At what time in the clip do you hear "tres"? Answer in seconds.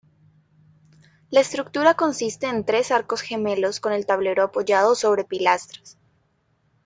2.65-2.89